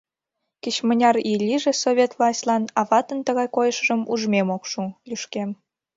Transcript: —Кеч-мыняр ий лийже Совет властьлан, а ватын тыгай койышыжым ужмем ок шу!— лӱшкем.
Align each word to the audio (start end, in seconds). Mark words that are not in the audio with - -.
—Кеч-мыняр 0.61 1.15
ий 1.29 1.39
лийже 1.47 1.73
Совет 1.83 2.11
властьлан, 2.17 2.63
а 2.79 2.81
ватын 2.89 3.19
тыгай 3.27 3.47
койышыжым 3.55 4.01
ужмем 4.13 4.47
ок 4.55 4.63
шу!— 4.71 4.81
лӱшкем. 5.07 5.49